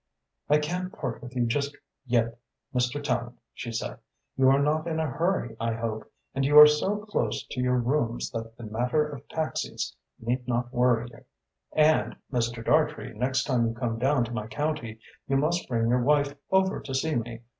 "I 0.49 0.57
can't 0.57 0.91
part 0.91 1.21
with 1.21 1.35
you 1.35 1.45
just 1.45 1.77
yet, 2.07 2.35
Mr. 2.73 2.99
Tallente," 2.99 3.37
she 3.53 3.71
said. 3.71 3.99
"You 4.35 4.49
are 4.49 4.57
not 4.57 4.87
in 4.87 4.99
a 4.99 5.05
hurry, 5.05 5.55
I 5.59 5.73
hope, 5.73 6.11
and 6.33 6.43
you 6.43 6.57
are 6.57 6.65
so 6.65 7.05
close 7.05 7.45
to 7.51 7.61
your 7.61 7.77
rooms 7.77 8.31
that 8.31 8.57
the 8.57 8.63
matter 8.63 9.07
of 9.07 9.27
taxies 9.29 9.95
need 10.19 10.47
not 10.47 10.73
worry 10.73 11.07
you. 11.11 11.23
And, 11.73 12.15
Mr. 12.33 12.65
Dartrey, 12.65 13.13
next 13.13 13.43
time 13.43 13.67
you 13.67 13.75
come 13.75 13.99
down 13.99 14.25
to 14.25 14.31
my 14.33 14.47
county 14.47 14.97
you 15.27 15.37
must 15.37 15.67
bring 15.69 15.89
your 15.89 16.01
wife 16.01 16.33
over 16.49 16.79
to 16.79 16.95
see 16.95 17.13
me. 17.13 17.41